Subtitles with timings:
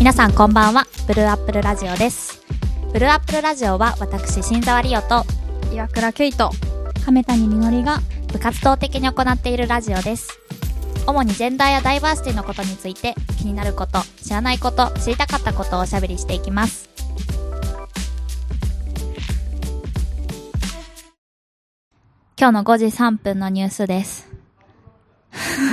[0.00, 0.86] 皆さんこんばんは。
[1.06, 2.42] ブルーアップルラジオです。
[2.94, 5.24] ブルーアップルラジオは私新沢リオと
[5.74, 6.52] 岩倉ケイト。
[7.04, 7.98] 亀谷みのりが
[8.32, 10.40] 部活動的に行っているラジオです。
[11.06, 16.88] 主にジェンダーやダイバーシティのことについて気になること知らないこと知りたかったことをおしゃべりしていきます。
[22.38, 24.29] 今日の5時3分のニュースです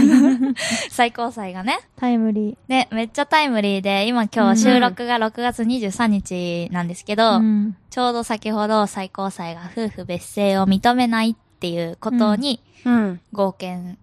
[0.89, 2.57] 最高裁がねタイムリー。
[2.67, 7.75] ね、めっちゃタイムリーで、今今日収録が6月23日なんですけど、うん。
[7.89, 13.97] ちょうど先ほど最高裁が夫婦別姓を認めないっていうことにうん合憲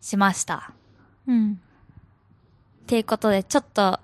[0.00, 0.72] しました。
[1.26, 1.58] うん。
[2.82, 3.98] っていうことで、ちょっと、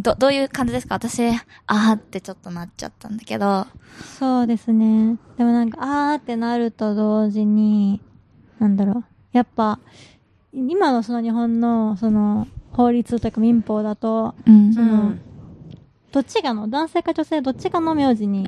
[0.00, 0.96] ど、どういう感じですか？
[0.96, 3.68] 私、あーってちょっとなっちゃったんだけど、
[4.18, 5.16] そうですね。
[5.38, 5.78] でもなんか、
[6.12, 8.00] あーってなると同時に、
[8.58, 9.04] なんだろう。
[9.32, 9.78] やっぱ、
[10.52, 14.72] 今のその日本の、その、法律というか民法だと、うん。
[14.72, 15.14] その、
[16.12, 18.46] どっちかの、男性か女性どっちかの名字に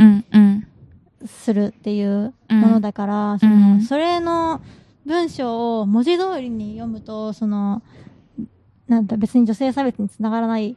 [1.27, 3.79] するっていうものだから、そうん。
[3.79, 4.61] の、それの
[5.07, 7.83] 文章を文字通りに読むと、その、
[8.89, 10.77] なんだ、別に女性差別につながらない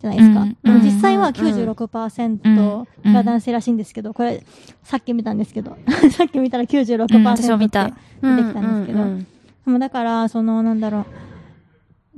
[0.00, 0.42] じゃないですか。
[0.42, 0.56] うん。
[0.62, 1.34] でも実際はうん。
[1.34, 3.12] 96%うん。
[3.12, 4.44] が男性らしいんですけど、これ、
[4.84, 5.76] さっき見たんですけど、
[6.12, 7.24] さっき見たら96%うん。
[7.24, 7.86] 私も見た。
[7.86, 9.37] って出てきたんですけど、
[9.68, 11.06] もだから、その、なんだろう。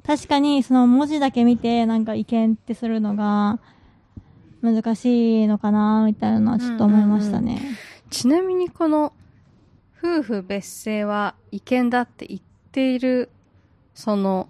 [0.03, 3.59] 確かに、その文字だけ見て、なんか意見ってするのが、
[4.63, 7.61] 難しいのかな、みたいなのはちょっと思いましたね。
[8.11, 9.13] ちなみにこの
[9.97, 12.41] 夫婦別姓は違憲だって言っ
[12.73, 13.31] ている
[13.95, 14.49] その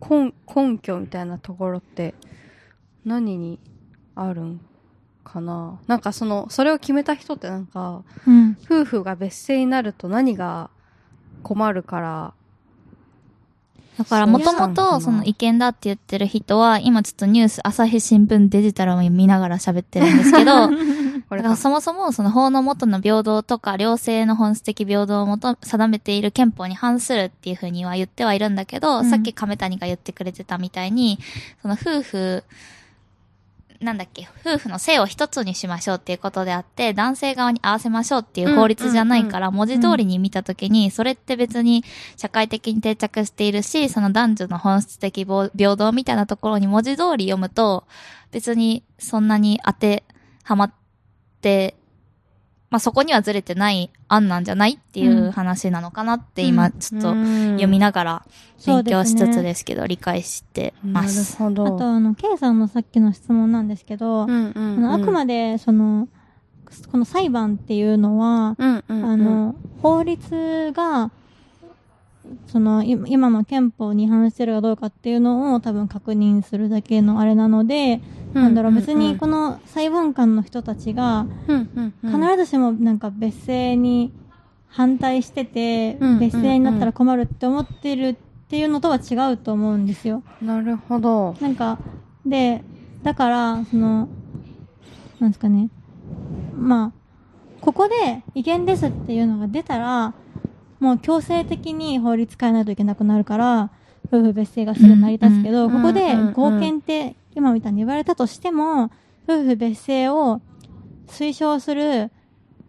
[0.00, 2.14] 根根拠みたいなところって
[3.04, 3.58] 何に
[4.14, 4.60] あるん
[5.24, 5.78] かな？
[5.86, 8.56] なんかそのそれを決めた人ってなんかうん。
[8.64, 10.70] 夫婦が別姓になると何が
[11.42, 12.34] 困るから。
[13.98, 20.68] だから、もともと、その意見だって言ってる人は、今ちょっとニュース、朝日新聞デジタルを見ながら喋ってるんですけど、
[21.28, 29.10] こだかられかそもそもその法の元の平等とか両性の本質的平等をもと定めている憲法に反するっていうふうには言ってはいるんだけど、うん。
[29.10, 31.18] さっき亀谷が言ってくれてたみたいに、
[31.60, 32.44] その夫婦、
[33.80, 41.84] なんだっけ、夫婦の性を一つにしましょうっていうことであって、男性側に合わせましょうっていう法律じゃないから、文字通りに見たときに、それって別に
[42.16, 47.86] 社会的に定着しているし、その男女の本質的平等みたいなところに文字通り読むと、
[48.32, 50.04] 別にそんなに当て
[50.42, 50.72] はまっ
[51.40, 51.76] て、
[52.70, 56.72] まあ、そこにはずれてない案なんじゃないっていう話なのかなって今うん。
[56.78, 58.26] ちょっと読みながら
[58.58, 61.36] そう勉強しつつですけど理解してなるます。
[61.36, 61.66] ほど。
[61.66, 66.08] あと、あの、ケイさんのさっきの質問なんですけど、うんうんあのあくまで、その、
[66.90, 69.04] この裁判っていうのは、うんうんうん。
[69.04, 71.10] あの、法律が、
[72.48, 78.02] その、い今の憲法に違反してるかどうかっていうのを多分確認するだけのあれなので、
[78.34, 81.26] なんだろう、別にこの裁判官の人たちが、
[82.02, 84.12] 必ずしもなんか別姓に
[84.68, 86.18] 反対してて、うん。
[86.18, 88.16] 別姓になったら困るって思ってるっ
[88.48, 90.22] ていうのとは違うと思うんですよ。
[90.42, 91.34] なるほど。
[91.40, 91.78] なんか、
[92.24, 92.62] で、
[93.02, 94.08] だから、その、
[95.20, 95.70] なんですかね。
[96.56, 96.98] まあ、
[97.60, 100.14] ここで違憲ですっていうのが出たら、
[100.80, 103.70] もう強制的に法律変えないといけなくなるから、
[104.06, 105.72] 夫婦別姓がすぐ成り立つけど、うん。
[105.72, 108.90] ここで合憲って今みたいに言われたとしても、
[109.28, 110.40] 夫婦別姓を
[111.06, 112.10] 推奨する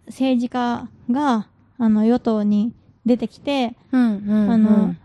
[0.05, 1.47] 政治家が、
[1.79, 2.71] あの、与党に
[3.03, 4.51] 出てきて、うんうんうん。
[4.51, 4.95] あの、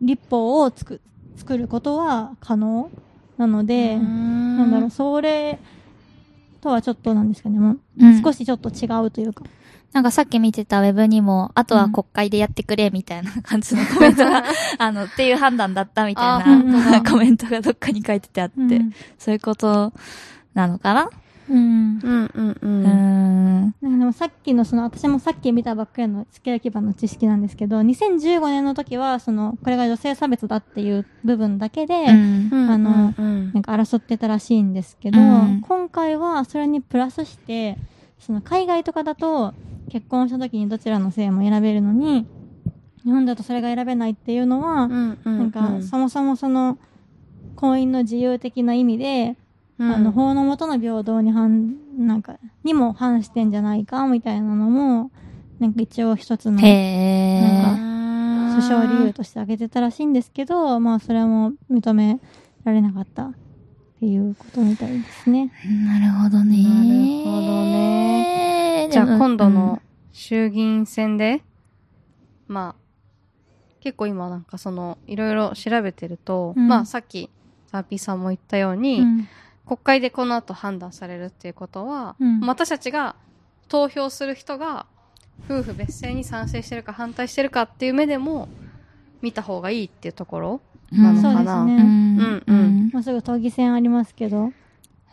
[0.00, 1.00] 立法をつく
[1.36, 2.92] 作ることは可能
[3.36, 5.58] なので、ななんだろう、それ
[6.60, 8.22] とはちょっとなんですかね、もううん。
[8.22, 9.44] 少しちょっと違うというか。
[9.92, 14.44] なんかさっき見てたウェブにも、あとは国会でやってくれみたいな感じのコメントが、
[14.78, 18.92] あの、っていう判断だったみたいなだコメントがどっかに書いててあって、うん。
[19.18, 19.92] そういうこと
[20.54, 21.08] なのかな？
[21.48, 22.00] うん。
[22.02, 22.30] うん。
[22.34, 22.84] うんううん。
[22.84, 23.60] ーん。
[23.80, 32.48] なんかでもさっきのその、私もさっき見たばっかりの付け焼き場の知識なんですけど、2015年の時は、その、これが女性差別だっていう部分だけで、うん。
[32.52, 33.52] うんあのうん。
[33.54, 35.60] なんか争ってたらしいんですけど、うん。
[35.62, 37.78] 今回はそれにプラスして、
[38.18, 39.54] その海外とかだと
[39.90, 42.26] 結婚した時にどちらの姓も選べるのに、
[43.04, 46.78] 日本だとそれが選べないっていうのは、うんうんなんかそもそもその
[47.56, 49.36] 婚姻の自由的な意味で、
[49.80, 55.10] あの法の下の平等に反、なんか、にも反してんじゃないかみたいなのも、
[55.58, 57.88] なんか一応一つのへなんー。
[58.58, 62.18] 訴訟理由として挙げてたらしいんですけど、まあそれも認め
[62.64, 63.34] られなかったっ
[64.00, 65.52] ていうことみたいですね。
[65.86, 66.62] なるほどね。
[66.62, 68.67] なるほどね。
[68.90, 69.82] じゃあ今度の
[70.12, 71.42] 衆議院選で、
[72.46, 72.82] まあ、
[73.80, 76.68] 結構今なんかその、いろいろ調べてると、うん。
[76.68, 77.30] まあさっき
[77.70, 79.28] ザーピーさんも言ったように、うん。
[79.66, 82.40] 国会でこの後判断されるっていうことは、うん。
[82.40, 83.16] 私たちが
[83.68, 84.86] 投票する人が
[85.44, 88.48] 夫婦別姓に賛成してるか反対してるかっていう目でも
[89.22, 91.64] 見た方がいいっていうところなのかな。
[91.64, 91.82] ですね。
[91.82, 92.44] うんうん。
[92.46, 92.90] うん。
[92.92, 94.52] もうすぐ都議選ありますけど。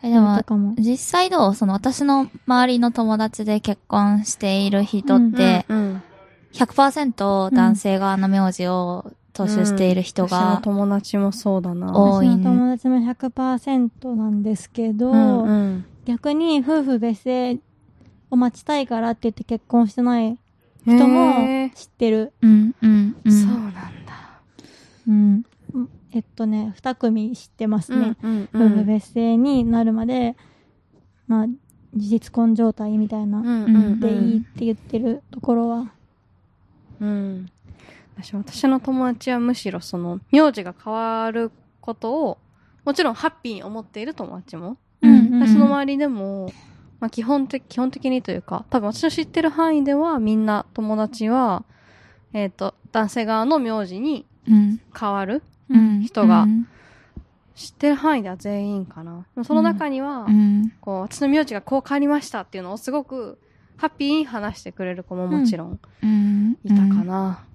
[0.06, 0.74] えでもも。
[0.78, 1.54] 実際どう？
[1.54, 6.02] その私の周りの友達で結婚している人って、うんうん
[6.52, 11.92] 100%男性側の名字を踏襲している人私のが、友達もそうだな。
[11.94, 17.58] 多いね私の友達も100%なんですけど、うんうん逆に夫婦別姓
[18.30, 20.38] を待ちたいからって言って結婚してない
[20.86, 22.32] 人も知ってる。
[22.40, 23.32] うん、うん、うん。
[23.32, 23.90] そうなんだ。
[25.08, 25.44] うん。
[26.16, 28.16] えっとね、二組知ってますね。
[28.22, 30.34] うん夫婦別姓になるまで、
[31.28, 31.46] まあ、
[31.94, 35.92] 事実婚状態みたいな、うんうんでいいって言ってるところは。
[37.00, 37.50] うん。
[38.16, 41.52] 私、私の友達はむしろその、名字が変わる
[41.82, 42.38] ことを、
[42.86, 46.50] もちろんハッピーに思っている友達も、うん私の周りでも、
[46.98, 51.62] まあ基本的、基本的にというか、多分私の知ってる範囲ではみんな友達は、
[52.32, 55.42] えっ、と、男性側の名字にうん、変わるうん。
[55.68, 56.66] 人がうん
[57.54, 59.24] 知ってる範囲では全員かな。
[59.42, 60.70] その中には、うん。
[60.78, 63.38] こう、私の名字がこう変わりましたっていうのをすごく、
[63.78, 66.58] ハッピーに話してくれる子ももちろんうん。
[66.64, 67.46] いたかな。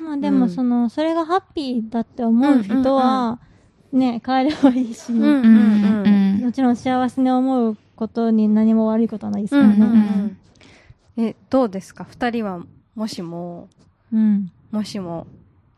[0.00, 3.40] まあでもその、それがハッピーだって思う人は、
[3.92, 6.06] ね、変えればいいし、うんうん。
[6.36, 6.44] うん。
[6.44, 9.84] もちろん幸せに思うことに何も悪いことはないですうんからね。
[9.84, 9.96] うんう
[10.28, 10.36] ん
[11.16, 12.04] え、どうですか？
[12.04, 12.60] 二人は、
[12.94, 13.68] もしも、
[14.12, 14.52] うん。
[14.70, 15.26] もしも、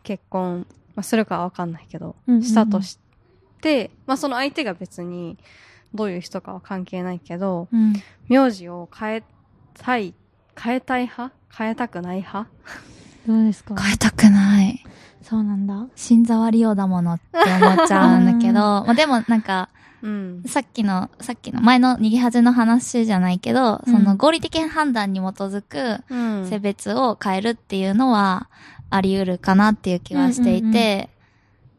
[0.03, 0.67] 結婚、
[0.97, 2.99] まあ、するかはわかんないけど、うんうんうんしたとし
[3.61, 5.39] て、まあ、その相手が別に、
[5.95, 7.93] どういう人かは関係ないけど、うん。
[8.29, 9.23] 名字を変え
[9.75, 10.13] たい、
[10.61, 11.35] 変えたい派？
[11.57, 12.51] 変えたくない派？
[13.27, 13.77] どうですか？
[13.81, 14.85] 変えたくない。
[15.23, 15.87] そうなんだ。
[15.95, 18.55] 心触りようだものって思っちゃうんだけど、
[18.85, 19.69] まあでもなんか、
[20.03, 20.43] うん。
[20.47, 28.49] さっきの、さっきの前の逃げ恥の話じゃないけど、うんその合理的判断に基づくうん性別を変えるっていうのは
[28.95, 31.09] あり得るかなっていう気はしていて、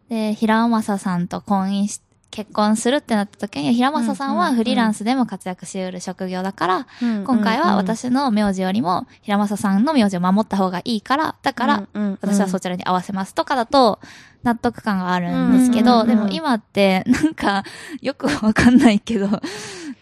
[0.09, 2.01] で、平尾正さんと婚姻し、
[2.31, 11.87] 結婚するってなった時に、平尾正さんはフリーランスでも活躍し得る職業だから、今回は、私の名字よりも平正さんの名字を守った方がいいから、だから、
[12.21, 13.99] 私はそちらに合わせますとかだと、
[14.43, 16.17] 納得感があるんですけど、うんうんうん。
[16.17, 17.63] でも今って、なんか、
[18.01, 19.27] よくわかんないけど、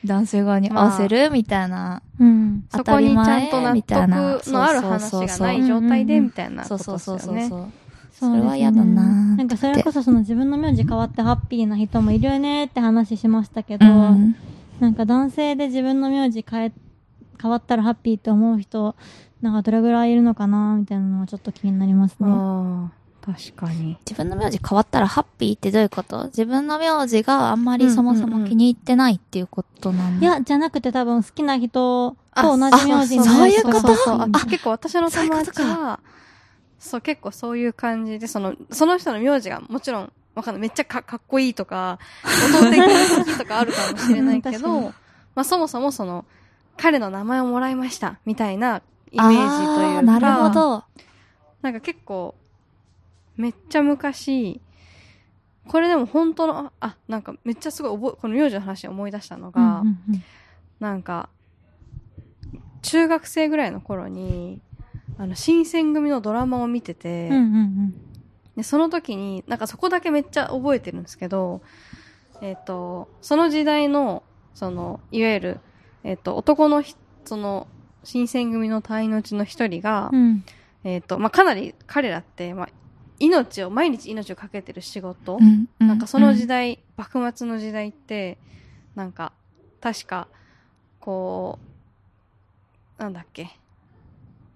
[0.04, 2.66] 男性側に合わせるみたいな、うん。
[2.70, 7.72] そこにちゃんと納みたいな得のある話がない状態でみたいなそうことそうそうそうですよね。
[8.20, 8.30] そう。
[8.30, 14.36] それは嫌だななんかそれこそその自分の名字変わってハッピーな人もいるよねって話しましたけど、うん
[14.80, 16.72] なんか男性で自分の名字変え、
[17.42, 18.96] 変わったらハッピーって思う人、
[19.42, 22.28] なんかどれぐらいいるのかなみたいなのはちょっと気になりますね。
[23.26, 23.98] 確かに。
[24.06, 26.26] 自分の名字変わったらハッピーってどういうこと？
[26.26, 30.28] 自分の名字があんまりそもそも気に入ってないっていうことなんだ。
[30.28, 33.80] いや、じゃなくて多分好きな人と同じ名字にあそういうこと？
[33.80, 36.02] そうそうああ結構私の友達は、
[36.80, 40.62] そう、結構そういう感じで、その、その人の名字がもちろん、わかんない。
[40.62, 42.00] めっちゃかかっこいいとか、
[42.60, 44.94] 音的に好きとかあるかもしれないけど、ま
[45.36, 46.26] あそもそもその、
[46.76, 48.82] 彼の名前をもらいました、みたいな
[49.12, 50.84] イメージというか、なるほど。
[51.62, 52.36] なんか結構、
[53.36, 54.62] めっちゃ昔、
[55.68, 60.24] これでも本当の、あ、なんかめっちゃすごい覚え、この名字の話で思い出したのが、うんうんうん。
[60.80, 61.30] なんか、
[62.82, 64.62] 中学生ぐらいの頃に、
[65.18, 67.94] あの、新選組のドラマを見てて、うんうんうん。
[68.58, 71.62] で、その時に、なんかそこだけめっちゃ覚えてるんですけど、
[72.42, 74.24] えっ、と、その時代の、
[74.54, 75.60] その、いわゆる、
[76.04, 77.68] えっ、と、男のひ、その、
[78.04, 80.44] 新選組の隊員のうちの一人が、うん。
[80.84, 82.70] えっ、と、まあ、かなり彼らって、まあ、
[83.20, 88.38] 命を、毎日命をかけてる仕事、うんうなんかその時代、代、幕末の時代って、
[88.96, 89.32] なんか、
[89.82, 90.28] 確か、
[91.00, 91.60] こ
[92.98, 93.58] う、なんだっけ、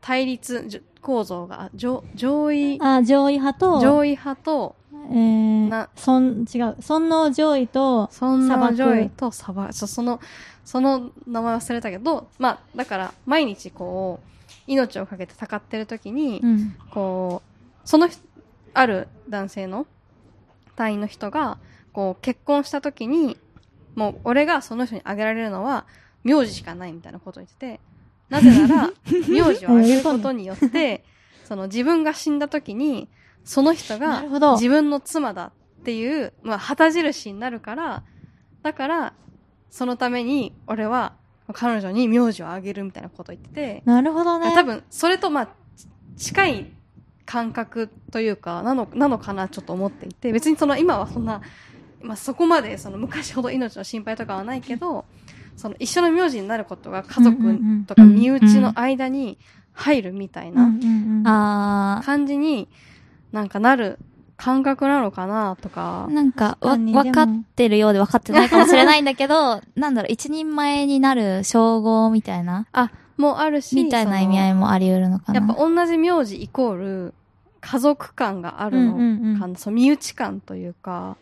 [0.02, 6.76] 対立構造が、上上位、あ、上位派と、上位派と、えーな、そん、違う。
[6.80, 10.20] 尊王上位と、そんな砂漠上位とサバ、そその、
[10.66, 14.28] その名前忘れたけど、まあ、だから、毎日こう、
[14.68, 16.76] 命をかけて戦ってる時に、うん。
[16.92, 18.27] こう、その人、
[18.78, 19.88] ある男性の
[20.76, 21.58] 隊員の人が、
[21.94, 23.38] こう、結婚した時に、
[23.96, 25.86] もう、俺がその人にあげられるのは、
[26.24, 27.80] 名字しかないみたいなことを言ってて、
[28.30, 28.90] なぜなら、
[29.28, 31.04] 名字をあげることによって、
[31.46, 33.10] その自分が死んだ時に、
[33.44, 38.04] その人がなるほど自分の妻だっていう、まあ、旗印になるから、
[38.62, 39.14] だから、
[39.72, 41.14] そのために、俺は、
[41.54, 44.54] 彼女に名字をあげるみたいなことを言ってて、なるほどね。
[44.54, 45.50] 多分、それとまあ、
[46.18, 46.77] 近い
[47.28, 51.42] 感覚というか、なの、なのかなちょっと思っていて、別にその今はそんな
[52.02, 55.06] まあ、そこまでその昔ほど命の心配とかはないけど、
[55.56, 57.38] その一緒の名字になることが家族
[57.88, 59.38] とか身内の間に
[59.74, 62.68] 入るみたいな感じに
[63.32, 64.00] なんかなる
[64.38, 66.14] 感覚なのかなとかー、。
[66.14, 75.40] なんか、わ、分かってるようで分かってないかもしれないんだけど、 なんだろう、一人前になる称号みたいな、あ、もうあるし、みたいな意味合いもあり得るのかな。
[75.40, 77.14] やっぱ同じ名字イコール
[77.60, 79.56] 家族感があるのかな、うんうんうん。
[79.56, 81.18] その身内感というか、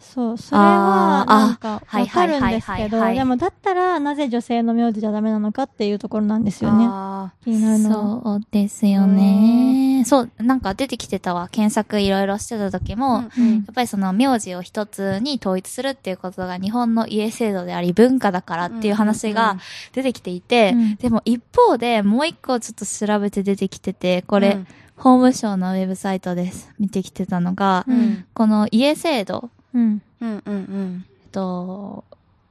[0.00, 6.86] そう、それは、なんか、あわかるんですけど、でも、だったら、なぜ女性の名字じゃダメなのかっていうところなんですよね。
[6.88, 8.22] あ気になるのは。
[8.22, 10.04] そうですよね。
[10.04, 11.48] そう、なんか出てきてたわ。
[11.50, 19.58] 検索いろいろしてた時ーも、うんうんやっぱりその名字を一つに統一するっていうことが日本の家制度であり文化だからっていう話が
[19.92, 26.72] 出てきていて、うんでも一方でもう一個ちょっと調べて出てきてて、これ、うん法務省のウェブサイトです。
[26.78, 30.02] 見てきてたのが、うんこの家制度うん。
[30.20, 32.04] うんうんうんと、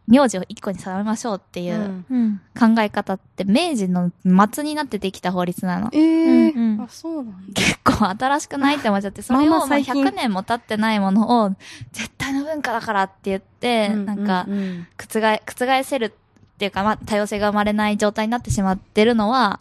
[0.07, 2.75] 名字を一個に定めましょうっていううんうん。
[2.75, 4.11] 考え方って明治の
[4.53, 5.89] 末になってできた法律なの。
[5.93, 7.61] ええうんうんあ、そうなんだ。
[7.61, 11.49] 結構新しくないって思っちゃって、それをまあまあまあ最近100年も経ってないものを
[11.91, 19.59] 絶対の文化だからって言って、なんかう、ん覆、覆せるっていうか、まあ多様性が生まれない状態になってしまってるのは、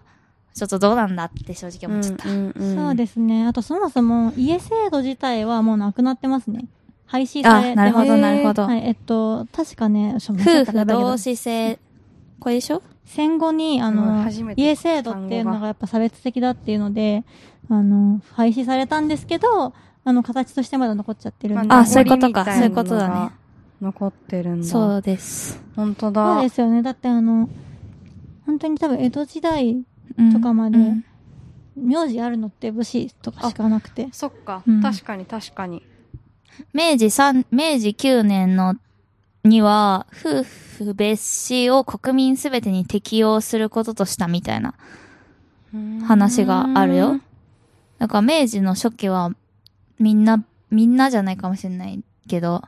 [0.55, 2.29] ちょっとどうなんだって正直思っちゃった。
[2.29, 3.47] そうですね。
[3.47, 6.67] あと、そもそも、家制度自体はもうなくなってますね。
[7.07, 8.63] 廃止されてあ、なるほど、なるほど。
[8.65, 10.33] はい、えっと、確かね、夫
[10.65, 11.79] 婦同士性、
[12.41, 12.83] これでしょ？
[13.05, 17.23] 戦後に、あうんの初め、て家制度っていうのがやっぱ差別的だっていうので、
[17.69, 19.75] あの、廃止されたんですけど、
[20.07, 21.75] あの、形としてまだ残っちゃってるんで。
[21.75, 23.31] あそういうことかそういうことだね
[23.81, 24.67] 残ってるんだ。
[24.67, 25.61] そうです。
[25.77, 26.43] 本当そうだ。
[26.43, 26.83] ですよね。
[26.83, 27.49] だってあの、
[28.47, 29.85] 本当に多分江戸時代、
[30.19, 31.05] うんとかまでうん
[31.77, 34.09] 名字あるのって武士とかしかなくて。
[34.13, 35.83] そっか、うん確かに確かに。
[36.73, 38.77] 明治三明治9年の
[39.45, 44.75] には、夫婦別紙を国民すべてに適用することとしたみたいな
[46.07, 47.21] 話があるよ。
[47.99, 49.31] だから明治の初期は、
[49.99, 52.63] みんな、みんなじゃないかもしれないけど、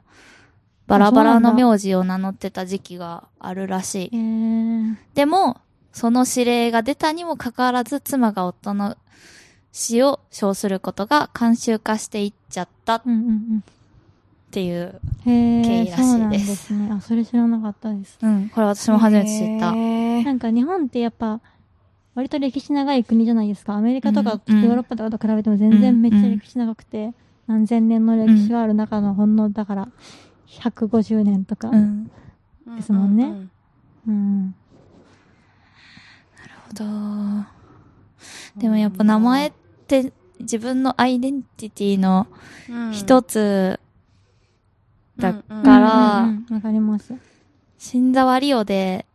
[0.86, 4.16] バラバラの名字を名乗ってた時期があるらしいえ。
[4.16, 5.60] ー、でも、
[5.92, 8.96] その指令が出たにもかかわらず、妻が夫の
[9.72, 13.64] 死を称することが慣習化していっちゃったっうんうん
[14.50, 15.00] ていう。
[15.24, 16.88] 経緯らしいですそうなんですね。
[16.92, 18.18] あ、それ知らなかったです。
[18.22, 19.70] うん、これ私も初めて知った。
[19.70, 21.40] へーなんか日本ってやっぱ、
[22.14, 23.74] 割と歴史長い国じゃないですか。
[23.74, 27.12] アメリカとか、うんヨーロッパとかと比べても全然めっちゃ歴史長くて、
[27.46, 29.88] 何千年の歴史がある中のほんの、だから、
[30.48, 31.68] 150年とか。
[31.68, 32.10] うん。
[32.76, 33.50] ですもんねうう
[34.08, 34.54] うん。
[36.68, 36.84] ほど。
[38.60, 39.52] でもやっぱ名前っ
[39.86, 42.26] て自分のアイデンティティの
[42.68, 43.78] うん一つ
[45.18, 47.14] だうんうんからうんうんうんわかります。
[47.78, 49.06] 新沢リオで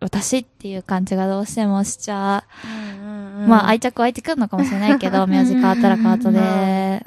[0.00, 3.46] 私っていう感じがどうしてもしちゃう。
[3.46, 7.04] まあ愛着湧いてくるのかもしれないけど、名字変わったら変わったで。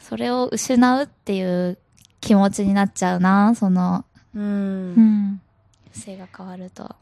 [0.00, 1.78] それを失うっていう
[2.20, 4.38] 気持ちになっちゃうな、その、う。
[4.38, 5.40] うん。
[5.92, 6.94] 性が変わると。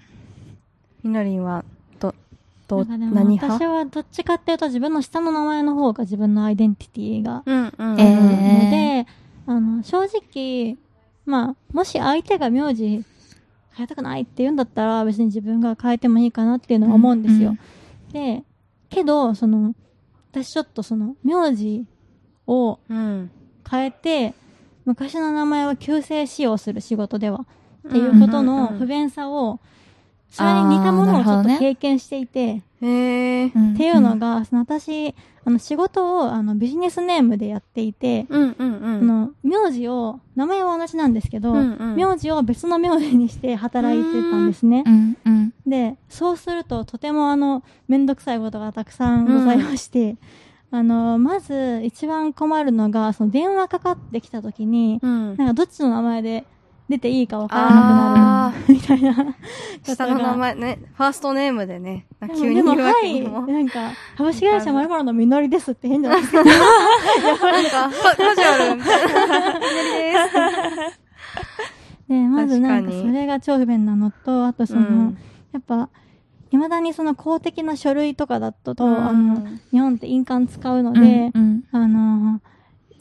[1.03, 1.65] みのりんは、
[1.99, 2.15] ど、
[2.69, 9.07] どなん、かでも何私はどっちかっていうと自分の下の名前の方が自分のアイデンティティがうんうんえあるのーで、
[9.53, 10.77] あの、正直、
[11.25, 13.05] まあ、もし相手が名字
[13.75, 17.57] 変えたくないって言うんだったら別に自分が変えてもいいかなっていうのは思うんですよ。
[18.13, 18.43] で、
[18.91, 19.75] けど、その、
[20.31, 21.85] 私ちょっとその、名字
[22.47, 23.31] をうん。
[23.71, 24.35] 変えて、
[24.85, 27.47] 昔の名前は旧姓使用する仕事では、
[27.89, 29.61] っていうことの不便さを、
[30.31, 33.47] それに似たものをちょっと経験していて、へえ。
[33.47, 39.07] んっていうの、が、その私、あの仕事をあのビジネスネームでやっていて、うんうんうあん。
[39.07, 44.91] の名字を、名前は同じなんですけど、うんうん名字を別の名字にして働いてたんですねう。
[44.91, 45.53] ん、うん。
[45.67, 50.17] で、そうするととてもあの、めんどくさいことがたくさんございまして、
[50.71, 55.37] あの、まず一番困るのが、その電話かかってきた時に、うん。
[55.37, 56.47] なんかどっちの名前で
[56.89, 59.11] 出ていいかわからなくなあるみたいな。
[59.13, 63.47] あ、下の名前ね、ファーストネームでね、急に言うわはい、けにも。
[63.47, 66.45] なんか、株式会社まるまるのみのりですって変じゃないですか。
[66.45, 69.55] なんか、カカジュアルみたいな。
[69.55, 69.69] みのり
[70.03, 70.13] で
[70.91, 71.03] す。
[72.09, 75.19] で、まずなんかそれが超不便なのと、あとその、うん
[75.53, 75.91] やっぱ、
[76.51, 82.41] 未だにその公的な書類とかだと、うんあの、日本って印鑑使うのうんで、うんあの、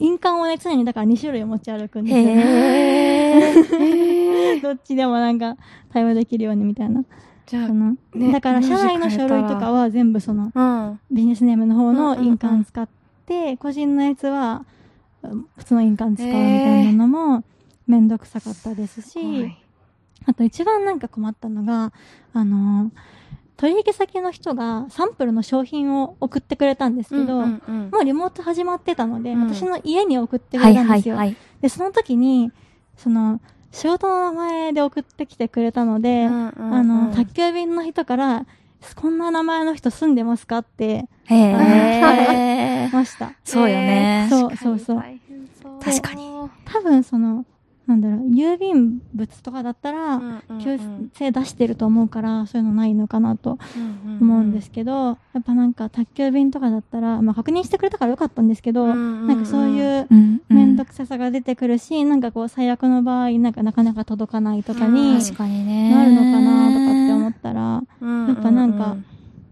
[0.02, 2.16] 印鑑をね、常にだから2種類持ち歩くんです
[4.60, 4.62] よ。
[4.62, 5.56] どっちでもなんか
[5.92, 7.04] 対応できるようにみたいな。
[7.46, 11.14] じゃそのねだから社内の書類とかは全部そのあ、うん。
[11.14, 12.88] ビジネスネームの方の印鑑使っ
[13.26, 14.64] て、個人のやつは、
[15.56, 17.44] 普通の印鑑使うみたいなのも
[17.86, 19.58] めんどくさかったですし、はい
[20.26, 21.92] あと一番なんか困ったのが、
[22.32, 22.90] あの、
[23.56, 31.16] 取引先の人がサンプルの商品を送ってくれたんですけど、うんうんうんもうリモート始まってたので、うん私の家に送ってくはいれたんですよ。
[31.16, 31.36] はいはい。
[31.60, 32.50] で、その時に、
[32.96, 33.40] その、
[33.70, 38.46] 仕事の名前で送ってきてくれたので、うんうんうんあの、宅急便の人から、
[38.96, 40.58] こんな名前の人住んでますか？
[40.58, 42.88] って、へえ。
[42.92, 43.32] ました。
[43.44, 44.26] そうよね。
[44.28, 45.04] そうそうそう
[45.84, 46.30] 確かに
[46.64, 47.44] 多分その、
[47.86, 50.58] なんだろう、郵便物とかだったら、うんうんうん。
[50.60, 50.78] 旧
[51.18, 53.58] 姓出してると思うから、そういうのないのかなと
[54.20, 60.56] 思うんですけど、やっぱなんか宅急便とかだったら、まあ確認してくれたからよかったんですけど、なんかそういううんうん。
[60.56, 65.20] めんどくささが出てくるし、なんかこう最悪の場合、なんかなかなか届かないとかにうん。
[65.20, 65.90] 確かにね。
[65.92, 68.96] なるのかなとかって思ったら、うんやっぱなんか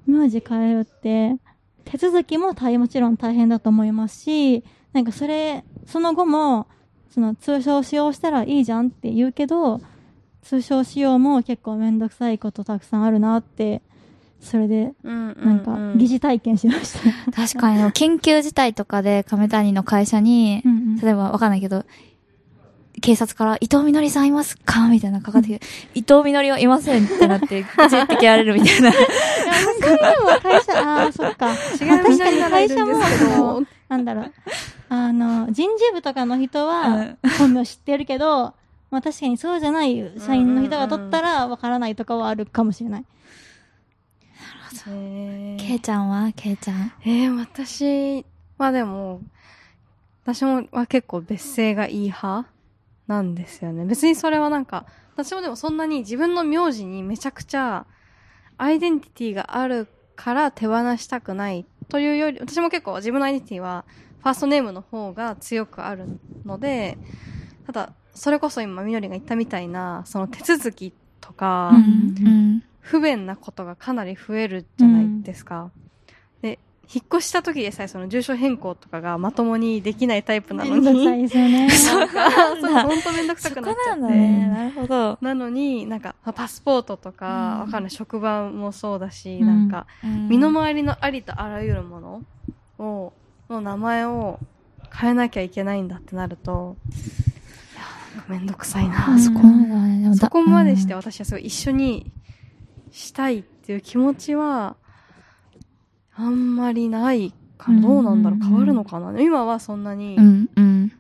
[0.07, 1.37] 名字変えるって、
[1.85, 6.67] 手続きも大もちろん大変だと思いますし、なんかそれ、その後も、
[7.13, 9.81] その通称使用したらいいじゃんって言うけど、
[10.43, 13.83] 通称使用も結構めんどくさいことたくさんあるなって、
[14.41, 17.33] それで、ななんか疑似体験しました。
[17.33, 21.85] 確かに、緊急事態とかで亀谷の会社にう、んうん例えばわかんないけど、
[23.03, 24.89] 警察から伊藤みのりさんいますか？
[24.89, 28.89] みたいなかかってきて、伊藤みのりはいませんってなって、ぐちって切られるみたいな。
[28.91, 28.99] いや、
[29.81, 31.51] それでも会社、ああ、そっか。
[31.81, 34.33] 違う確かに会社も、なんだろう。
[34.89, 38.55] あの、人事部とかの人うはん、本名知ってるけど、
[38.91, 43.05] まあ確かにそうじゃない社員の人が取ったらわからないとかはあるかもしれない。
[44.87, 46.33] へーケイちゃんは？
[46.35, 46.93] ケイちゃん。
[47.05, 48.25] えー、私
[48.59, 49.21] はでも、
[50.25, 52.49] 私もは結構別姓がいい派
[53.07, 53.85] なんですよね。
[53.85, 57.87] 別にそれはなんか、私もでもそんなに自分の名字にめちゃくちゃ
[58.57, 63.85] アイデンティティがあるから手放したくないというより、私も結構自分のアイデンティティは
[64.21, 66.07] ファーストネームの方が強くある
[66.47, 66.97] ので、
[67.67, 75.71] ただ、それこそ今みのりが言ったみたいな、その手続きとか、うんうん不便なことがかなり増えるじゃないですか。
[75.75, 75.90] で、
[76.93, 81.71] 引っ越した時でさえその住所変更とかがまともにできないタイプなのめんどくさいに、ですよね。
[81.71, 84.01] そうか、そう、ほんとめんどくさくなっちゃって。
[84.01, 84.49] なんだね。
[84.49, 85.19] なるほど。
[85.21, 92.23] なのに、なんか、パスポートとか、うんわかんない、職場もそうだし、うんなんか、うん身の回りのありとあらゆるもの
[92.85, 93.13] を、
[93.49, 94.41] の名前を
[94.93, 97.83] 変えなきゃいけないんだってなると、いや、
[98.17, 99.41] なんかめんどくさいな、うんそこ。
[100.17, 102.11] そこまでしてうん私はすごい一緒に
[102.91, 104.75] したいっていう気持ちは、
[106.21, 107.81] あんまりないかな。
[107.81, 109.21] どうなんだろううん変わるのかな？
[109.21, 110.91] 今はそんなに変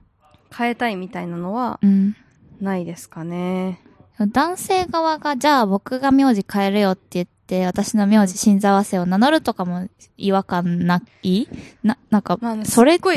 [0.70, 2.16] えたいみたいなのはうん。
[2.60, 3.80] ないですかね。
[4.18, 11.46] 男性側が、じゃあ僕が名字変えるよって言って、私の名字、新沢瀬を名乗るとかも違和感ない？
[11.82, 13.16] な、なんか、まあ、それも違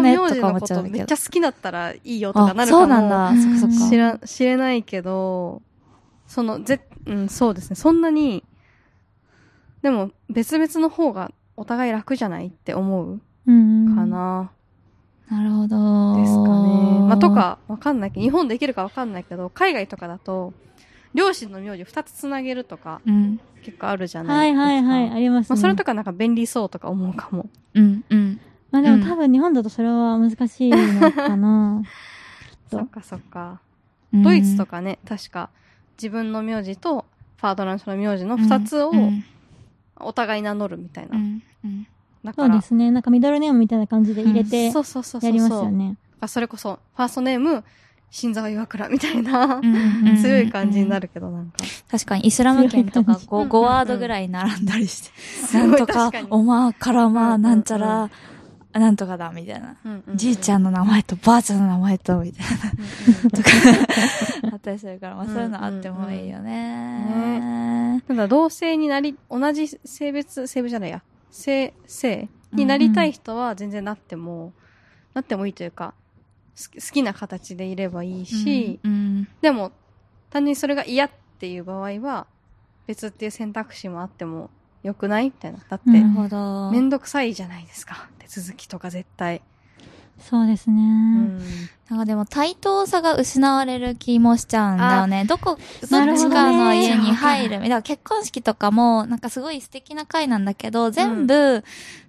[0.00, 0.16] ね？
[0.16, 1.16] とか思っちゃうんだけどめっちゃ。
[1.18, 3.28] 好きだったらいいよとかなあ、るかもそうなんだ。
[3.28, 3.90] うんそっかそっか。
[3.90, 5.60] 知ら、知れないけど、
[6.26, 7.76] その、ぜ、うん、そうですね。
[7.76, 8.42] そんなに、
[9.82, 13.94] でも別々の方がお互い楽じゃないって思ううん。
[13.94, 14.50] かな。
[15.30, 16.16] なるほど。
[16.16, 17.00] ですかね。
[17.08, 17.30] まあ、と。
[17.30, 20.52] か、わかんないけど、日本できるかわかんないけど、海外とかだと、
[21.14, 23.40] 両親の名字二つつなげるとか、うん。
[23.62, 24.62] 結構あるじゃなはいいですか。
[24.64, 25.54] はいはい、ありますね。
[25.54, 27.46] まあ、それとかなんか便利そうとか思うかも。
[27.74, 28.04] うん。
[28.08, 28.40] うん。
[28.70, 31.82] まあでも多分日本だとそれは難しいのかな。
[32.70, 33.60] と そっかそっか。
[34.12, 35.50] うんドイツとかね、確か、
[35.96, 37.04] 自分の名字と、
[37.36, 39.24] パートナーの名字の二つをう、ん
[40.02, 41.16] お互い名乗るみたいな。
[41.16, 41.42] うん。
[41.64, 41.86] うん
[42.22, 42.90] そだから、うですね。
[42.90, 45.30] なんかミドルネームみたいな感じで入れてそうそうそうそう。
[45.30, 45.96] やりますよね。
[46.20, 47.64] あそれこそ、ファーストネーム、
[48.10, 51.02] 新沢岩倉みたいな、うん強い感じになる。
[51.02, 51.58] るけど、なんか。
[51.90, 55.10] 確かに、イスラム圏とか強い 5, うん5ワードぐらい並んだりして。
[55.56, 58.10] なんとかおま、からま、うんうんうんなんちゃら、
[58.78, 59.76] なんとかだ、みたいな。
[60.14, 63.30] じいちゃんんの名前とばあちゃんの名前と、みたいうんな。
[63.30, 63.50] とか、
[64.52, 68.02] あったりするから、まあそういうのあってもいいよね。
[68.06, 74.52] ただ同性になり、同じ性別、性別じゃないや、性、性になりたい人は全然なっても、
[75.14, 75.94] なってもいいというか、
[76.56, 79.72] 好きな形でいればいいし、うん、でも、
[80.30, 82.26] 単にそれが嫌っていう場合は、
[82.86, 84.50] 別っていう選択肢もあっても
[84.82, 85.26] よくない？
[85.26, 85.58] みたいな。
[85.68, 86.70] だって、うんなるほど。
[86.70, 88.08] めんどくさいじゃないですか。
[88.18, 89.42] 手続きとか絶対。
[90.18, 90.76] そうですね。
[90.76, 91.38] うん。
[91.88, 95.24] なんかでも対等さが失われる気もしちゃうんだよね。
[95.24, 95.58] どこ、どっ
[96.16, 97.50] ちかの家に入る。
[97.50, 101.64] だから結婚式とかも、なんかすごい素敵な回なんだけど、全部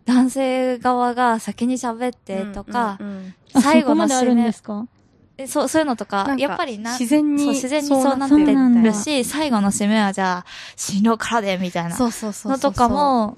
[0.05, 4.87] 男性側が先に喋ってとか、うんうんうんあ最後のそこまである締めんですか？
[5.37, 8.35] えそう、そういうのとか、かやっぱりな、自然にそう自然にそうなって
[8.83, 12.51] るし、最後の締めはじゃあ、新郎からで、みたいなそうそうそう。
[12.51, 13.37] のとかも、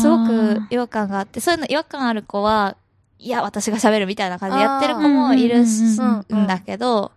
[0.00, 2.76] すごく違和感があって、そういうの違和感ある子は
[3.18, 7.12] いや、私が喋るみたいな感じでやってる子もいるんだけど、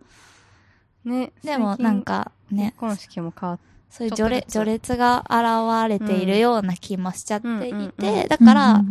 [1.06, 1.32] ね。
[1.44, 8.84] でもなんかね最近、結婚式も変わっそういう序列序列が現れているような気もしちゃっていて、んだから、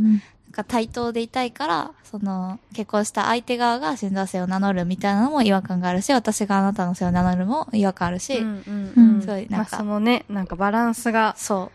[0.56, 9.20] か対等でいたいから、その、結婚した相手側が死んだ姓を名乗るみたいなのも違和感があるし、私があなたの姓を名乗るも違和感あるし、うんうんううんん。
[9.20, 11.70] すごいまあなんかそのね、なんかバランスが、そ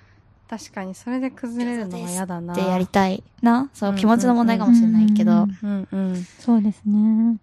[0.50, 2.54] 確かにそれで崩れるのは嫌だう、な。
[2.54, 3.70] ってやりたいな。
[3.74, 6.26] そうう、ん気持ちの問題かもしれないけどうん、うんうん。
[6.39, 7.38] そうですね。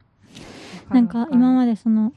[0.90, 2.12] なんか今までその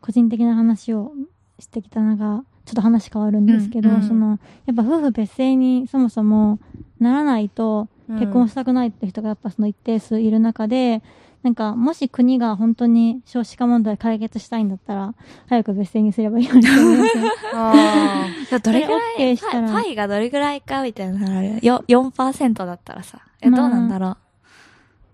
[0.00, 1.12] 個人的な話を
[1.58, 6.58] してきたのがちょっと話変わるんですけど、うんうんそのやっぱ夫婦別姓にそもそも
[7.00, 11.02] ならないと結婚したくないって人がやっぱその一定数いる中で、
[11.42, 15.14] なんかもし国が本当に少子化問題解決したいんだったら
[15.48, 16.66] 早く別姓にすればいいように
[17.54, 21.64] あいや どれぐらい、したらパイがどれぐらいかみたいなのある？
[21.64, 21.84] よ。
[21.88, 23.20] 4%だったらさ。
[23.40, 24.16] え、どうなんだろ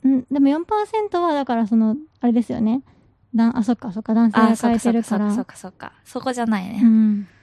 [0.04, 0.08] う？
[0.08, 2.82] うん、でも4%はだからそのあれですよね
[3.34, 5.92] だんあそっかそっか男性が変えてるかっかそっからそっかそっか。
[6.04, 6.80] そこじゃないね。
[6.82, 7.33] うん、あ。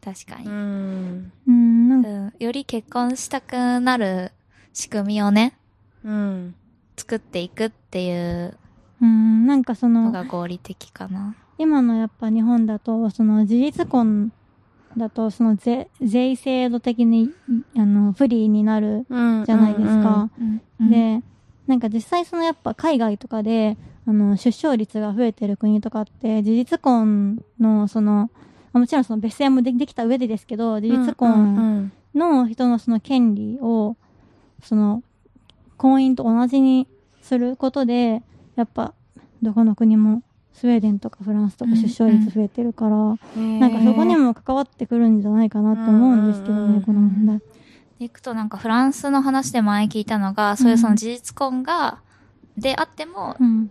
[0.00, 0.50] 確かにう。
[0.50, 1.32] ん。
[1.46, 4.32] うん、なんかうんより結婚したくなる
[4.72, 5.54] 仕組みをね、
[6.04, 6.54] うん。
[6.96, 8.56] 作っていくっていう
[9.02, 11.34] うん、なんかそののが合理的かな。
[11.58, 14.32] 今のやっぱ日本だとその事実婚
[14.96, 17.30] だとその税税制度的に
[17.76, 19.44] あの不利になるうん。
[19.44, 20.30] じゃないですか。
[20.80, 21.22] うん、で
[21.66, 33.96] なんか実際そのやっぱ海外とかであの出生率が増えてる国とかって事実婚のそのあもちろんその別姓もでできた上でですけど事実婚の人のその権利を
[34.62, 35.02] その
[35.76, 36.86] 婚姻と同じに
[37.22, 38.22] することで
[38.56, 38.94] やっぱ
[39.42, 43.60] どこの国もスウェーデンとかフランスとか出生率増えてるから、うん。
[43.60, 47.38] なんかそこにも関わってくるんじゃないかなと思うんですけどね、この問題。
[47.98, 52.00] でいくとなんかフランスの話で前聞いたのが、そういうその事実婚が、
[52.58, 53.70] であっても、うん。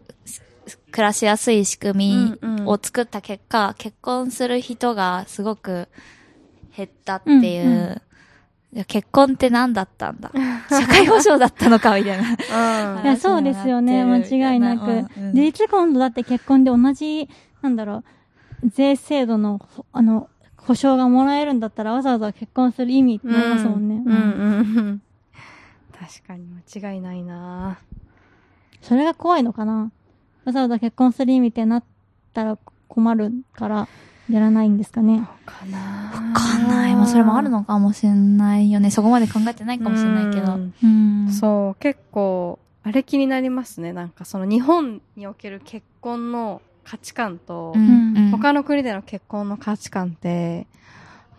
[0.92, 2.56] 暮らしやすい仕組うんうん。
[2.56, 5.88] みを作った結果、結婚する人がすごく
[6.76, 8.02] 減ったっていう、うんう
[8.72, 10.32] いや結婚って何だったんだ？
[10.70, 12.30] 社会保障だったのかみたいな。
[12.98, 13.04] うん。
[13.04, 14.92] いや、そうですよね、間違いなく。
[14.92, 15.34] うんうん。
[15.34, 17.28] 事実婚とだって結婚で同じ、
[17.64, 18.04] なんだろ
[18.64, 24.04] う、税制度の、ほあの、保障がもらえるんだったらわざわざ結婚する意味ってなりますもんね。
[24.06, 24.14] うんうん。
[24.14, 25.02] うん。
[25.92, 27.80] 確かに間違いないな。
[28.82, 29.92] それが怖いのかな？
[30.50, 31.84] わざわざ結婚する意味ってなっ
[32.34, 32.58] たら
[32.88, 33.88] 困るから、
[34.30, 35.28] やらないんですかね。
[35.46, 36.96] かなわかんない。
[36.96, 38.92] まあそれもあるのかもしれないよね。
[38.92, 40.54] そこまで考えてないかもしれないけど。
[40.54, 40.88] うんう
[41.30, 41.32] ん。
[41.32, 43.94] そう、結構、あれ気になりますね。
[43.94, 50.68] なんかその日本における結婚の価値観と、うんうん他の国での結婚の価値観って、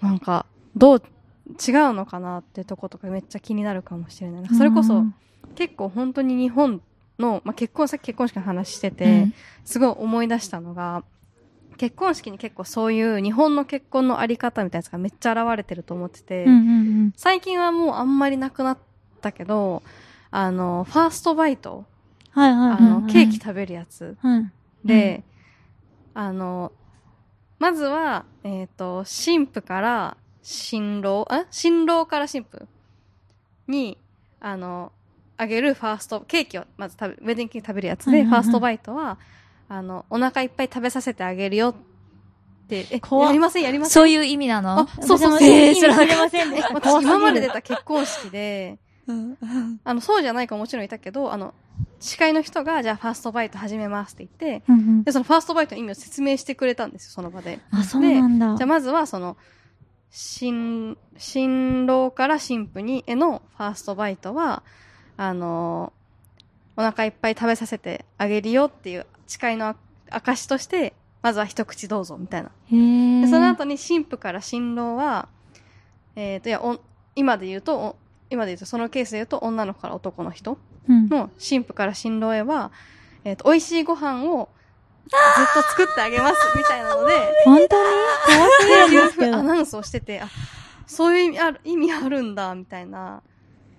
[0.00, 0.46] なんか、
[0.76, 4.54] どう違うのかなってとことかめっちゃ気になるかもしれない。
[4.54, 5.14] それこそ、うん
[5.56, 6.80] 結構本当に日本
[7.20, 11.04] の、まあ、結婚、さっき結婚式の話してて、うんすごい思い出したのが、
[11.76, 18.78] 結婚式に結構そういう日本の結婚のあり方みたいなやつがめっちゃ現れてると思ってて、うんうん最近はもうあんまりなくなっ
[19.20, 19.82] たけど、
[20.30, 21.84] あの、ファーストバイト、
[22.34, 22.42] うん。
[22.42, 23.12] はいはいはい、あの、はい。
[23.12, 24.50] ケーキ食べるやつはい。
[24.84, 25.22] で、
[26.14, 26.72] あの、
[27.58, 31.46] まずは、えっ、と、新婦から新郎、あ？
[31.50, 32.66] 新郎から新婦
[33.68, 33.98] に、
[34.40, 34.92] あの、
[35.40, 39.18] あげるファースト、ケーキをまず食べ、ウェディングケーキ食べるやつで、ファーストバイトは、
[39.68, 41.74] あの、お腹いっぱい食べさせてあげるよっ
[42.68, 43.62] て、え、やりません？
[43.64, 43.92] やりません？
[43.92, 44.80] そういう意味なの？
[44.80, 45.30] あ、そうそうそう。
[45.38, 45.86] 私もえー知。
[46.74, 49.36] 私今まで出た結婚式で、うん
[49.82, 51.54] あの、そうじゃない子ももちろんいたけど、あの、
[51.98, 55.02] 司会の人が、じゃあファーストバイト始めますって言って、うんうん。
[55.04, 57.58] で、そのファーストバイトの意味を説明してくれたんですよ、その場で。
[57.72, 58.56] あ、そうなんだ。
[58.56, 59.36] じゃあまずは、その、
[60.10, 64.62] 新、新郎から新婦に、へのファーストバイトは、
[65.22, 65.92] あの
[66.78, 69.76] お腹いっぱい食べさせてあげるよっていう誓いの
[70.08, 72.48] 証として、まずは一口どうぞ、みたいな。
[72.70, 75.28] で、その後に新婦から新郎は、
[76.16, 76.80] えっ、と、いや、お
[77.14, 77.96] 今で言うと、お
[78.30, 80.56] 今で言うと、そのケースで言うと、女の子から男の人
[80.88, 82.72] うんの新婦から新郎へは、
[83.24, 84.48] えっ、と、美味しいご飯を
[85.06, 87.12] ずっと作ってあげます、みたいなので、
[87.44, 87.68] 本当に？
[87.68, 89.36] 怖すぎるんですけど。
[89.36, 90.30] アナウンスをしてて、あ、
[90.86, 93.22] そういう意味ある、意味あるんだ、みたいな。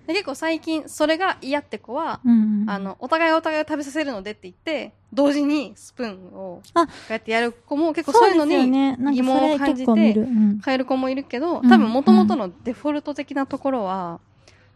[0.06, 9.84] で結構最近、それが嫌って子は、うんあ、の、お互いお互いを食べさせるのでって言って、同時にスプーンを、こあうやってやる子も結構そそうういうのに疑問を感じ。
[9.84, 10.60] てうん。
[10.64, 14.20] 変える子もいるけど、うん多分元々のデフォルト的なところは、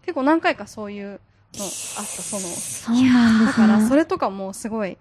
[0.02, 1.20] 結構何回かそういうのあっ
[1.52, 1.62] た、
[2.22, 2.36] そ
[2.90, 3.46] の、ね。
[3.46, 4.96] だからそれとかもすごい、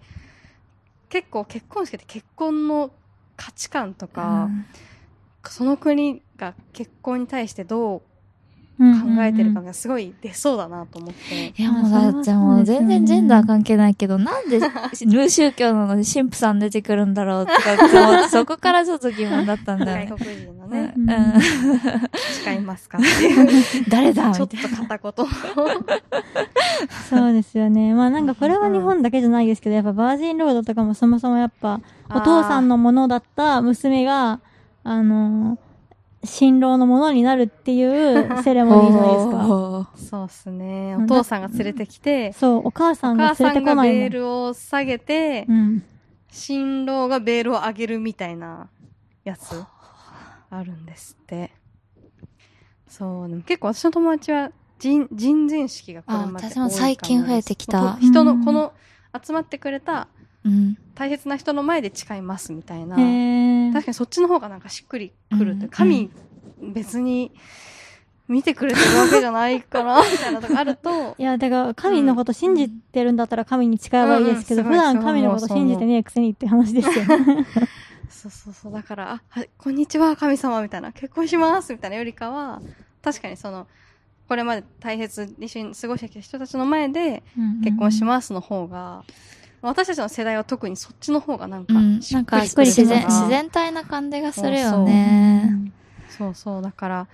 [1.08, 2.90] 結構結婚式って結婚の
[3.36, 4.48] 価値観とか、
[5.48, 8.02] その国が結婚に対してどう
[8.78, 11.54] 考えてる感がすごい出そうだなと思って。
[11.56, 14.60] いやもうだってもう全然ジェンダー関係ないけど、なんで
[15.06, 20.06] ル宗教なのに神父さん出てくるんだろうとかそこからちょっと疑問だったんだよね。
[20.10, 21.40] 外国人のうんね、うんうん
[22.44, 23.64] 誓いますかっていう。
[23.88, 25.26] 誰だちょったと片言。
[27.08, 27.94] そうですよね。
[27.94, 34.40] まあなんかこれは日本だけじゃないですけど、やっぱバージンロードとかもそもそもやっぱ、お父さんのものだった娘が、
[34.84, 35.65] あのー
[36.24, 39.36] 新郎のものになるっていう セレモニーじゃないですか。
[39.36, 39.90] か。
[39.96, 40.96] そうっすね。
[40.96, 43.92] お父さんが連れてきて、そう、お母さおんが連れて母さんがこない。
[43.92, 45.82] ベールを下げてう、ん。
[46.30, 48.68] 新郎がベールを上げるみたいな
[49.24, 49.62] やつ
[50.50, 51.52] あるんですって。
[52.88, 58.72] そう、でも結構私の友達は人人前式がこれまで多いかあ私も最近増えてきた人うんの、この
[59.24, 60.08] 集まってくれた
[60.46, 60.78] うん。
[60.94, 62.96] 大切な人の前で誓いますみたいな。
[62.96, 65.70] 確かにそっちの方がなんかしっくりくるって、うん。
[65.70, 66.10] 神、
[66.60, 67.32] 別に
[68.28, 71.14] 見てくれてるわけじゃないかな、 みたいなとこあると。
[71.18, 74.68] い、や、だから神のこと信じてるんだったら神に誓えばいいですけど、うん。
[74.68, 77.46] うん普段神のこと信じてねえくせにって話ですよね。
[78.08, 82.60] そうそうそう、だから、あ、はい、こんにちは、神様みたいな、結婚しますみたいなよりかは、
[83.02, 83.66] 確かにその、
[84.28, 87.22] これまで大切に一緒に過ごしてきた人たちの前で
[87.62, 89.04] 結婚しますの方が、
[89.66, 92.00] 私たちの世代は特にそっちの方がなんかうん。
[92.10, 92.54] なんか、自
[92.86, 95.50] 然、自然体な感じがするようね。
[95.50, 95.72] ん
[96.08, 97.08] そうそう、だから、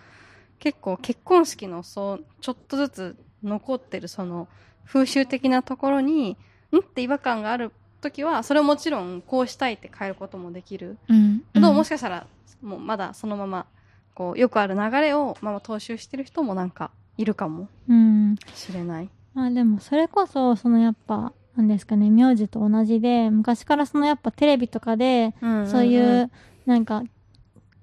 [0.59, 4.49] 結構結婚式のそう、ちょっとずつ残ってるその、
[4.85, 6.37] 風習的なところに、
[6.73, 10.99] んって違和感がある時は、それをもちろんこうしたいって変えることもできる。
[11.09, 11.43] うん。
[11.53, 12.27] けど、うんもしかしたら、
[12.63, 13.67] もうまだそのまま、
[14.15, 18.37] こう、よくある流れをまま踏襲してる人もなんか、いるかもうん。
[18.55, 19.11] しれない。
[19.35, 25.35] まあでも、それこそ、そのやっぱ、なんですかね、名字と同じで、昔からそのやっぱテレビとかで、
[25.67, 26.31] そういう、
[26.67, 27.03] なんか、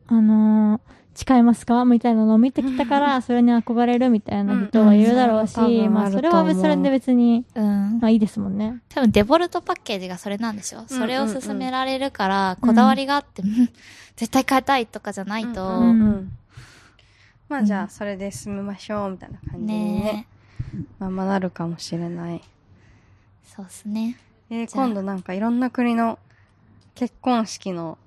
[0.07, 0.81] あのー
[1.15, 1.83] 誓いますか？
[1.83, 5.63] みたいなのを見てきたから、それに憧れるみたいな人はいるだろうし、うん。
[5.63, 7.99] うんうんまあそれは別それで別に、うん。
[7.99, 8.07] ま。
[8.07, 8.79] あいいですもんね。
[8.87, 10.85] 多分デフォルトパッケージがそれなんでしょ？
[10.87, 13.69] それをうんうんうん勧められるから、こだわりがあって、うん。
[14.15, 16.31] 絶対変えたいとかじゃないと、うんうんうん。
[17.49, 20.27] まあ、うんじゃあ、それで進みましょう、みたいな感じにね、ね
[20.99, 22.41] まあ、まあなるかもしれない。
[23.59, 24.15] そうっすね。
[24.49, 26.17] えー今度なんかいろんな国の
[26.95, 27.97] 結婚式の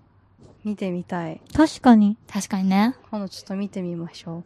[0.64, 1.42] 見てみたい。
[1.54, 2.16] 確かに。
[2.26, 2.96] 確かにね。
[3.10, 4.44] 今度ちょっと見てみましょう。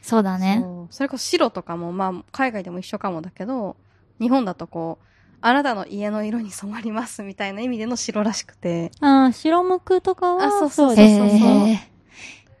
[0.00, 0.64] そうだね。
[0.88, 3.76] それこそ白とかも、まあ、海外でも一緒かもだけど、
[4.18, 5.06] 日本だとこう、
[5.42, 8.90] あなたの家の色に染まりますみたいな意味での白らしくて。
[9.02, 11.86] ああ、白むくとかは、あそうそうそうそう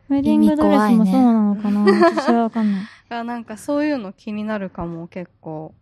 [0.08, 2.82] ウェディングドレスもそうなのかな、私はわかんない。
[3.08, 5.74] がなんかそういうの気になるかも、結構。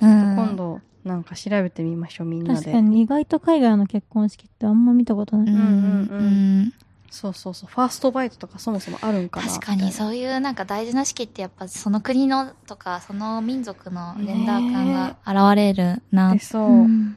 [0.00, 0.36] うん。
[0.36, 2.60] 今度、なんか調べてみましょう、みんなで。
[2.60, 5.46] 確かに意外と海外の結婚式ってあんま見たことない。
[5.46, 5.58] うん。
[5.58, 6.22] うんうんう
[6.62, 6.72] ん。
[7.10, 7.70] そうそうそう。
[7.70, 9.48] ファーストバイトとかそもそもあるんかな。
[9.48, 16.32] 確かにそういうなんか大事な式ってやっぱその国のとかその民族のジェンダー感が現れるな。
[16.34, 16.62] でそう。
[16.62, 17.16] うん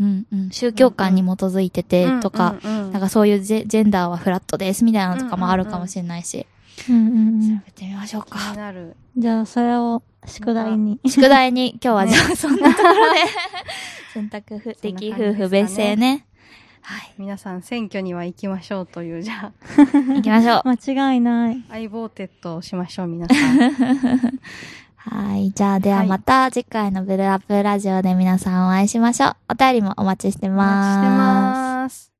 [0.00, 0.50] うんうん。
[0.50, 6.46] 宗教観に基づいててとか、うんうんうんなんかそういうジェジェンダーはフラットですみたいなのとかもあるかもしれないし。
[6.88, 8.54] うんうんうん調べてみましょう気にか。
[8.54, 8.96] なる。
[9.16, 11.00] じゃあ、それを宿題に。
[11.06, 13.20] 宿題に 今日はじゃあそんなところで、
[14.12, 16.26] 選択そん的な感じですかね夫婦別姓ね。
[16.82, 17.14] はい。
[17.18, 19.52] 皆さん選挙には行きましょうという、じゃ
[20.14, 20.68] 行きましょう。
[20.68, 21.64] 間違いない。
[21.68, 24.38] あ、相棒テッドをしましょう、皆さん。
[24.96, 25.50] はい。
[25.50, 29.36] じゃあ、ではまた次回のブルーアップラジオで皆さんお会いしましょう。
[29.50, 31.86] お便りもお待ちしてお待ちしてます。
[31.86, 32.12] ます。